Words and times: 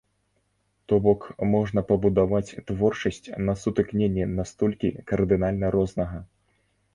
То 0.91 0.95
бок 1.07 1.21
можна 1.51 1.83
пабудаваць 1.91 2.57
творчасць 2.71 3.21
на 3.51 3.55
сутыкненні 3.65 4.23
настолькі 4.41 4.93
кардынальна 5.13 5.73
рознага. 5.79 6.19